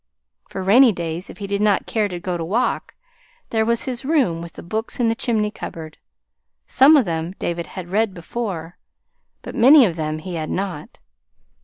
For 0.49 0.63
rainy 0.63 0.91
days, 0.91 1.29
if 1.29 1.37
he 1.37 1.45
did 1.45 1.61
not 1.61 1.85
care 1.85 2.07
to 2.07 2.19
go 2.19 2.35
to 2.35 2.43
walk, 2.43 2.95
there 3.51 3.63
was 3.63 3.83
his 3.83 4.03
room 4.03 4.41
with 4.41 4.53
the 4.53 4.63
books 4.63 4.99
in 4.99 5.09
the 5.09 5.13
chimney 5.13 5.51
cupboard. 5.51 5.99
Some 6.65 6.97
of 6.97 7.05
them 7.05 7.35
David 7.37 7.67
had 7.77 7.89
read 7.91 8.15
before, 8.15 8.79
but 9.43 9.53
many 9.53 9.85
of 9.85 9.97
them 9.97 10.17
he 10.17 10.33
had 10.33 10.49
not. 10.49 10.97